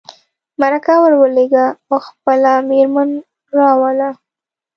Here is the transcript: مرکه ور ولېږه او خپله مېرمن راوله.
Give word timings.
مرکه 0.59 0.93
ور 1.01 1.13
ولېږه 1.21 1.65
او 1.91 1.97
خپله 2.07 2.51
مېرمن 2.69 3.09
راوله. 3.57 4.09